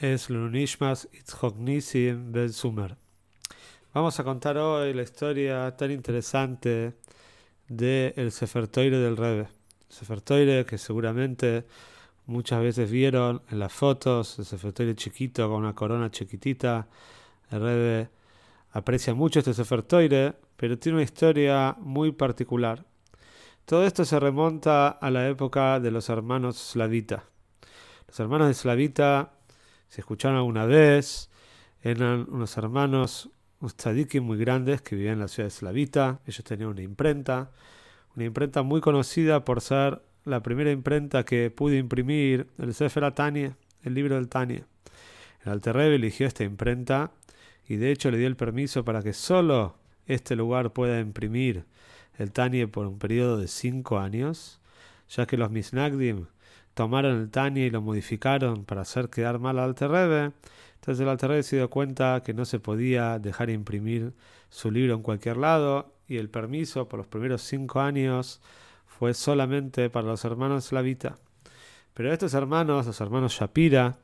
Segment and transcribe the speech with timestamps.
[0.00, 1.08] es Lunishmas
[2.32, 2.96] Ben.
[3.94, 6.94] Vamos a contar hoy la historia tan interesante
[7.68, 9.48] de el Sefer del Rebbe.
[9.88, 11.64] Sefer que seguramente
[12.26, 16.88] muchas veces vieron en las fotos, el Sefer chiquito con una corona chiquitita.
[17.50, 18.10] El Rebbe
[18.72, 19.84] aprecia mucho este Sefer
[20.56, 22.84] pero tiene una historia muy particular.
[23.64, 27.24] Todo esto se remonta a la época de los hermanos Slavita.
[28.08, 29.35] Los hermanos de Slavita
[29.88, 31.30] se escucharon alguna vez,
[31.82, 36.20] eran unos hermanos, unos tzadikim muy grandes que vivían en la ciudad de Slavita.
[36.26, 37.50] Ellos tenían una imprenta,
[38.14, 43.54] una imprenta muy conocida por ser la primera imprenta que pudo imprimir el Sefer Tanie,
[43.82, 44.64] el libro del Tanie.
[45.44, 47.12] El Alterrebe eligió esta imprenta
[47.68, 51.64] y de hecho le dio el permiso para que solo este lugar pueda imprimir
[52.18, 54.60] el Tanie por un periodo de cinco años,
[55.08, 56.26] ya que los Misnagdim
[56.76, 60.32] tomaron el Tania y lo modificaron para hacer quedar mal al Alterrebe.
[60.74, 64.12] Entonces el Alterrebe se dio cuenta que no se podía dejar imprimir
[64.50, 68.42] su libro en cualquier lado y el permiso por los primeros cinco años
[68.86, 71.16] fue solamente para los hermanos Slavita.
[71.94, 73.96] Pero estos hermanos, los hermanos Shapira,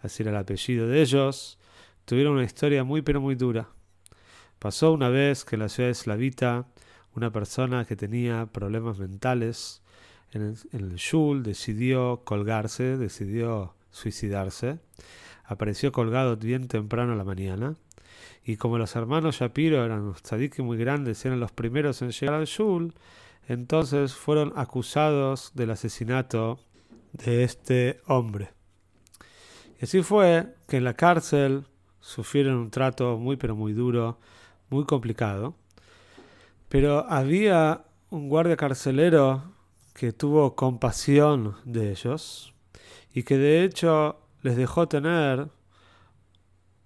[0.00, 1.58] así era el apellido de ellos,
[2.04, 3.68] tuvieron una historia muy pero muy dura.
[4.60, 6.66] Pasó una vez que en la ciudad de Slavita
[7.16, 9.82] una persona que tenía problemas mentales
[10.36, 14.78] en el, Shul, decidió colgarse, decidió suicidarse.
[15.44, 17.76] Apareció colgado bien temprano a la mañana.
[18.44, 22.34] Y como los hermanos Shapiro eran unos tzadikim muy grandes, eran los primeros en llegar
[22.34, 22.94] al Shul,
[23.48, 26.60] entonces fueron acusados del asesinato
[27.12, 28.50] de este hombre.
[29.80, 31.66] Y así fue que en la cárcel
[32.00, 34.18] sufrieron un trato muy pero muy duro,
[34.70, 35.54] muy complicado.
[36.68, 39.55] Pero había un guardia carcelero
[39.96, 42.52] que tuvo compasión de ellos
[43.14, 45.48] y que de hecho les dejó tener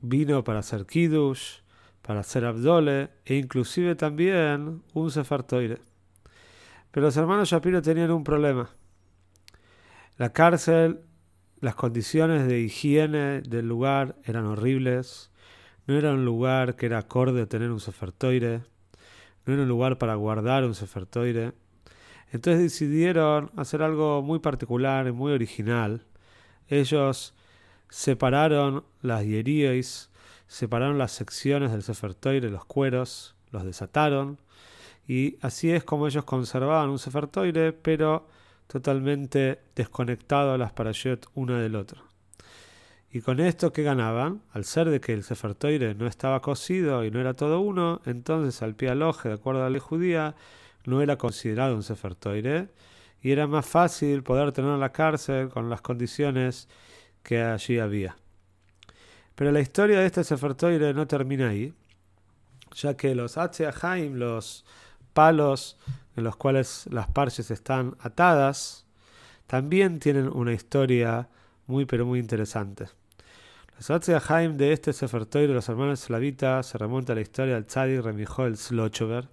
[0.00, 1.58] vino para hacer kiddush,
[2.00, 5.82] para hacer abdole e inclusive también un sefartoire.
[6.92, 8.70] Pero los hermanos Shapiro tenían un problema.
[10.16, 11.00] La cárcel,
[11.60, 15.30] las condiciones de higiene del lugar eran horribles.
[15.86, 18.62] No era un lugar que era acorde a tener un sefartoire.
[19.44, 21.52] No era un lugar para guardar un sefartoire.
[22.32, 26.04] Entonces decidieron hacer algo muy particular y muy original.
[26.68, 27.34] Ellos
[27.88, 30.10] separaron las hieríes,
[30.48, 32.16] separaron las secciones del Sefer
[32.50, 34.38] los cueros, los desataron,
[35.06, 37.28] y así es como ellos conservaban un Sefer
[37.82, 38.26] pero
[38.66, 42.02] totalmente desconectado a las parashot una del otro.
[43.12, 44.42] Y con esto, ¿qué ganaban?
[44.52, 45.54] Al ser de que el Sefer
[45.96, 49.64] no estaba cosido y no era todo uno, entonces al pie aloje, de acuerdo a
[49.64, 50.34] la ley judía,
[50.84, 52.16] no era considerado un Sefer
[53.20, 56.68] y era más fácil poder tener la cárcel con las condiciones
[57.22, 58.16] que allí había.
[59.34, 60.54] Pero la historia de este Sefer
[60.94, 61.74] no termina ahí,
[62.74, 64.64] ya que los Haim, los
[65.12, 65.78] palos
[66.16, 68.84] en los cuales las parches están atadas,
[69.46, 71.28] también tienen una historia
[71.66, 72.88] muy pero muy interesante.
[73.88, 77.66] Los Haim de este Sefer de los hermanos slavitas, se remonta a la historia del
[77.66, 79.28] Tzadik Remijoel Slochover,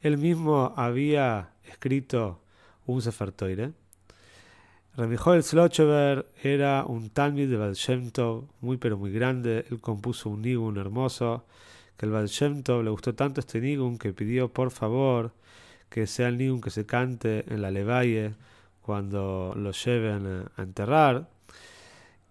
[0.00, 2.40] él mismo había escrito
[2.86, 3.72] un Sefer Toire.
[4.96, 7.76] Remijoel Slochever era un Talmud de Baal
[8.60, 9.66] muy pero muy grande.
[9.70, 11.44] Él compuso un nigun hermoso,
[11.96, 15.32] que el Baal le gustó tanto este nigun que pidió por favor
[15.90, 18.34] que sea el nigun que se cante en la Levalle
[18.80, 21.28] cuando lo lleven a enterrar.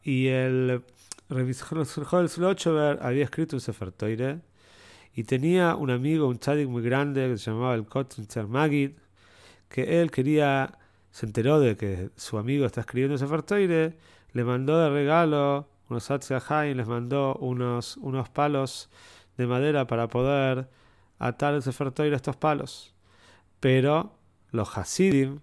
[0.01, 0.81] Y el
[1.29, 4.39] Remijoel Slochever había escrito un Sefer Toire
[5.13, 8.91] y tenía un amigo, un tzadik muy grande que se llamaba el Kotzer Magid,
[9.67, 10.77] que él quería,
[11.11, 13.97] se enteró de que su amigo está escribiendo ese Toire,
[14.33, 18.89] le mandó de regalo unos y les mandó unos, unos palos
[19.37, 20.69] de madera para poder
[21.17, 22.93] atar el Sefer a estos palos.
[23.59, 24.15] Pero
[24.51, 25.39] los Hasidim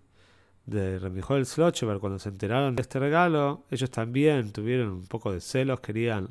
[0.67, 5.41] de Remijoel Slochever, cuando se enteraron de este regalo, ellos también tuvieron un poco de
[5.41, 6.29] celos, querían,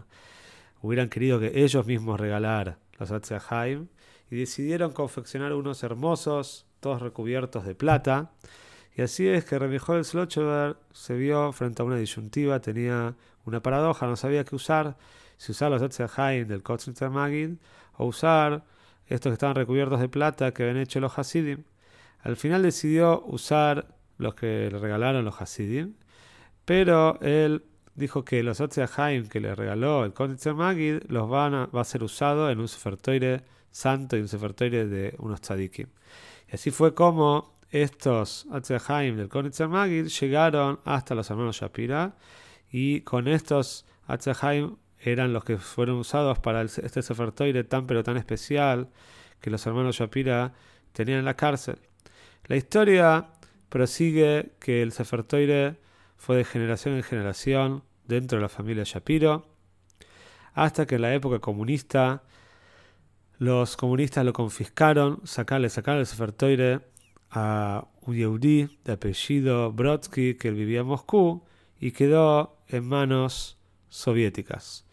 [0.82, 3.88] hubieran querido que ellos mismos regalar los Atzahaim,
[4.30, 8.32] y decidieron confeccionar unos hermosos, todos recubiertos de plata,
[8.98, 13.16] Y así es que Remy Slochever se vio frente a una disyuntiva, tenía
[13.46, 14.96] una paradoja, no sabía qué usar,
[15.38, 17.58] si usar los Haim del Kotzer Magid
[17.98, 18.64] o usar
[19.08, 21.64] estos que estaban recubiertos de plata que habían hecho los Hasidim.
[22.22, 25.96] Al final decidió usar los que le regalaron los Hasidim,
[26.66, 27.64] pero él
[27.96, 28.62] dijo que los
[28.98, 32.60] Haim que le regaló el Kotzer Magid los van a, va a ser usado en
[32.60, 35.88] un sefertoire santo y un sefertoire de unos tzadikim.
[36.52, 38.48] Y así fue como estos
[38.88, 42.16] Haim del Konitzer Magid llegaron hasta los hermanos Shapira
[42.72, 43.86] y con estos
[44.42, 48.90] Haim eran los que fueron usados para este Sefer tan pero tan especial
[49.42, 50.54] que los hermanos Shapira
[50.94, 51.80] tenían en la cárcel.
[52.46, 53.28] La historia
[53.70, 55.24] prosigue que el Sefer
[56.26, 59.46] fue de generación en generación dentro de la familia Shapiro,
[60.56, 62.24] hasta que en la época comunista
[63.38, 66.84] los comunistas lo confiscaron, sacarle el Sefer
[67.30, 71.44] a un Yehudi de apellido Brodsky que vivía en Moscú
[71.80, 74.84] y quedó en manos soviéticas.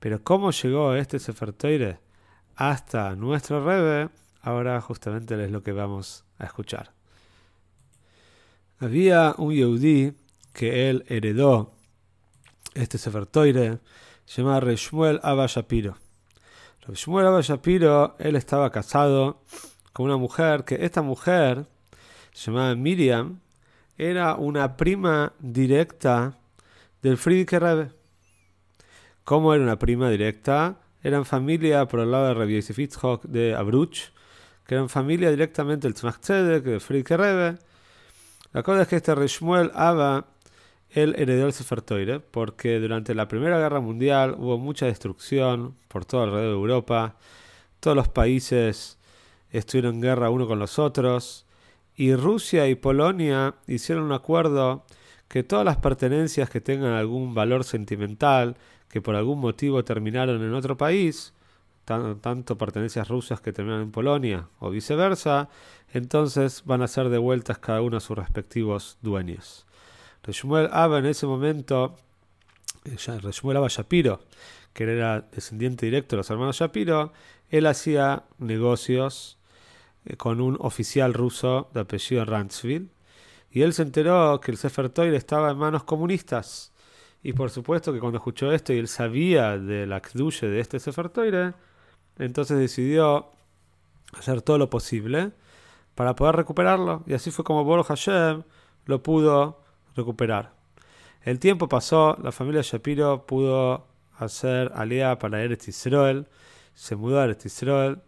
[0.00, 2.00] Pero cómo llegó este Sefer
[2.56, 4.10] hasta nuestro Rebe,
[4.42, 6.90] ahora justamente es lo que vamos a escuchar.
[8.80, 10.14] Había un Yehudi
[10.52, 11.72] que él heredó
[12.74, 13.28] este Sefer
[14.26, 15.96] llamado Reshmuel Abba Shapiro.
[16.86, 19.42] Reshmuel Abba Shapiro, él estaba casado
[19.92, 21.66] con una mujer que esta mujer
[22.34, 23.40] llamada Miriam,
[23.98, 26.38] era una prima directa
[27.02, 27.92] del Friedrich Rebbe.
[29.24, 30.78] ¿Cómo era una prima directa?
[31.02, 32.78] Eran familia por el lado de Rabbi Yosef
[33.24, 34.10] de Abruch,
[34.66, 37.58] que eran familia directamente del Tzmach de Friedrich Rebbe.
[38.52, 40.26] La cosa es que este Reshmuel Abba,
[40.92, 46.04] él heredó el Sefer Toire, porque durante la Primera Guerra Mundial hubo mucha destrucción por
[46.04, 47.16] todo alrededor de Europa.
[47.78, 48.98] Todos los países
[49.50, 51.46] estuvieron en guerra uno con los otros
[51.96, 54.84] y Rusia y Polonia hicieron un acuerdo
[55.28, 58.56] que todas las pertenencias que tengan algún valor sentimental,
[58.88, 61.34] que por algún motivo terminaron en otro país,
[61.84, 65.48] tanto pertenencias rusas que terminan en Polonia o viceversa,
[65.92, 69.66] entonces van a ser devueltas cada uno a sus respectivos dueños.
[70.22, 71.96] Reshmuel Abba en ese momento,
[72.84, 74.20] eh, Reshmuel Abba Shapiro,
[74.72, 77.12] que era descendiente directo de los hermanos Shapiro,
[77.48, 79.38] él hacía negocios
[80.04, 82.88] eh, con un oficial ruso de apellido Rantzville.
[83.50, 86.72] Y él se enteró que el Sefer estaba en manos comunistas.
[87.22, 90.78] Y por supuesto que cuando escuchó esto y él sabía de la Kduye de este
[90.78, 91.10] Sefer
[92.18, 93.30] entonces decidió
[94.12, 95.32] hacer todo lo posible
[95.94, 97.02] para poder recuperarlo.
[97.06, 98.42] Y así fue como Boro Hashem
[98.86, 99.59] lo pudo
[99.96, 100.52] recuperar.
[101.22, 103.86] El tiempo pasó, la familia Shapiro pudo
[104.18, 106.26] hacer aliada para Eretz Israel,
[106.74, 107.98] se mudó a Eretz Israel,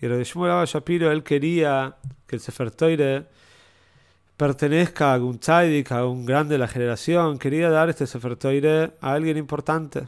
[0.00, 1.96] y Rabbi Shmuel Shapiro, él quería
[2.26, 2.72] que el Sefer
[4.36, 8.36] pertenezca a un tzaidik, a un grande de la generación, quería dar este Sefer
[9.00, 10.06] a alguien importante.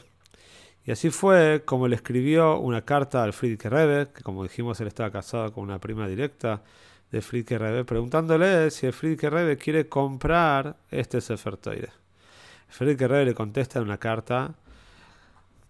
[0.84, 4.88] Y así fue como le escribió una carta al Friedrich Rebbe, que como dijimos él
[4.88, 6.62] estaba casado con una prima directa
[7.20, 11.90] de Rebbe, preguntándole si el Friedrich Rebbe quiere comprar este Sefer Toire.
[12.68, 14.54] Friedrich Rebbe le contesta en una carta,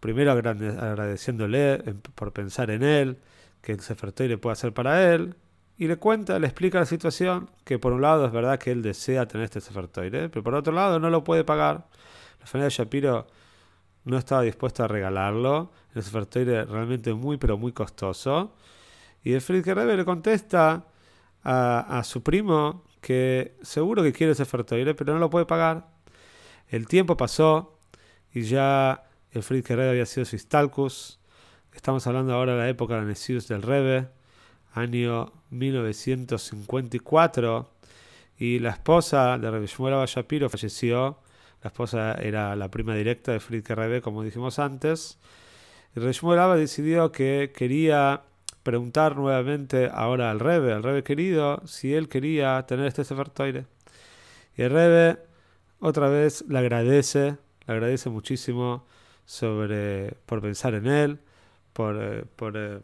[0.00, 1.78] primero agradeciéndole
[2.14, 3.18] por pensar en él,
[3.62, 5.34] que el Sefer le puede hacer para él,
[5.78, 8.82] y le cuenta, le explica la situación, que por un lado es verdad que él
[8.82, 11.86] desea tener este Sefer pero por otro lado no lo puede pagar.
[12.40, 13.26] La familia Shapiro
[14.04, 16.26] no estaba dispuesta a regalarlo, el Sefer
[16.68, 18.54] realmente muy pero muy costoso,
[19.22, 20.84] y el Friedrich Rebbe le contesta
[21.48, 24.64] a, su primo que seguro que quiere ese Sefer
[24.96, 25.86] pero no lo puede pagar.
[26.68, 27.78] El tiempo pasó
[28.32, 30.34] y ya el Friedrich Rebbe había sido su
[31.72, 34.08] Estamos hablando ahora de la época de Nesius del Rebe,
[34.72, 37.70] año 1954,
[38.38, 41.20] y la esposa de Rebe Shmuel Shapiro falleció.
[41.62, 45.18] La esposa era la prima directa de Friedrich Rebe, como dijimos antes.
[45.94, 46.00] Y
[46.56, 48.22] decidió que quería
[48.66, 53.30] preguntar nuevamente ahora al Rebe, al Rebe querido, si él quería tener este Sefer
[54.56, 55.20] Y el Rebe
[55.78, 57.36] otra vez le agradece,
[57.68, 58.84] le agradece muchísimo
[59.24, 61.20] sobre, por pensar en él
[61.72, 62.80] por, eh, eh,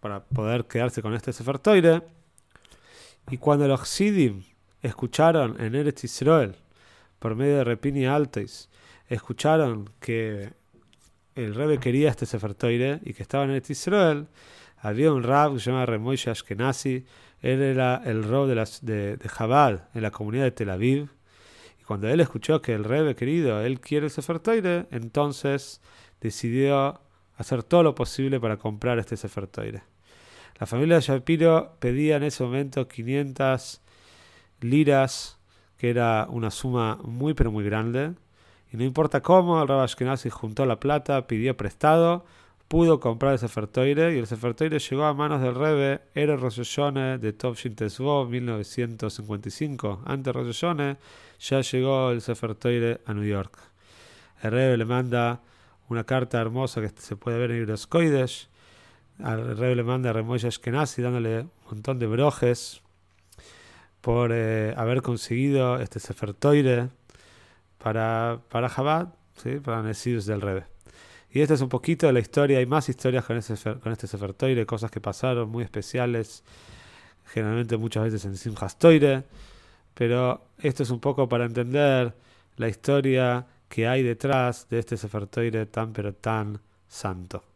[0.00, 1.60] para poder quedarse con este Sefer
[3.30, 4.42] Y cuando los Sidim
[4.82, 6.56] escucharon en Eretz Israel,
[7.20, 8.68] por medio de Repini Altois,
[9.08, 10.50] escucharon que
[11.36, 12.56] el Rebbe quería este Sefer
[13.04, 14.26] y que estaba en Eretz Israel,
[14.80, 17.04] había un rab que se llama Remoishe Ashkenazi,
[17.40, 21.08] él era el rab de, Chabad en la comunidad de Tel Aviv,
[21.80, 24.40] y cuando él escuchó que el Rebbe querido, él quiere el Sefer
[24.90, 25.80] entonces
[26.20, 27.00] decidió
[27.36, 29.48] hacer todo lo posible para comprar este Sefer
[30.58, 33.80] La familia de Shapiro pedía en ese momento 500
[34.60, 35.38] liras,
[35.78, 38.12] que era una suma muy pero muy grande.
[38.72, 42.26] Y no importa cómo, el Rabbi Ashkenazi juntó la plata, pidió prestado,
[42.70, 46.78] pudo comprar el Sefer y el Sefer llegó a manos del Rebe Eres Rosh
[47.18, 50.02] de Tovshin Tesvo 1955.
[50.06, 50.64] Antes Rosh
[51.40, 52.56] ya llegó el Sefer
[53.06, 53.58] a New York.
[54.40, 55.40] El Rebe le manda
[55.88, 58.48] una carta hermosa que se puede ver en Ibros Koidesh.
[59.20, 62.82] Al Rebe le manda a Remoy Ashkenazi dándole un montón de brojes
[64.00, 66.36] por eh, haber conseguido este Sefer
[67.78, 69.08] para, para Chabad,
[69.42, 69.56] ¿sí?
[69.56, 70.79] para Nesidus del Rebe.
[71.32, 74.06] Y esta es un poquito de la historia, hay más historias con, ese, con este
[74.06, 76.42] Sefer Toire, cosas que pasaron muy especiales,
[77.26, 79.24] generalmente muchas veces en Simchas Toire,
[79.94, 82.14] pero esto es un poco para entender
[82.56, 87.49] la historia que hay detrás de este Sefer Toire tan pero tan santo.